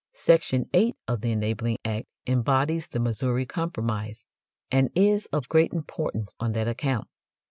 Section 0.15 0.67
8 0.73 0.95
of 1.07 1.21
the 1.21 1.31
Enabling 1.31 1.77
Act 1.85 2.07
embodies 2.25 2.87
the 2.87 2.99
Missouri 2.99 3.45
Compromise, 3.45 4.25
and 4.71 4.89
is 4.95 5.27
of 5.27 5.47
great 5.47 5.73
importance 5.73 6.33
on 6.39 6.53
that 6.53 6.67
account. 6.67 7.07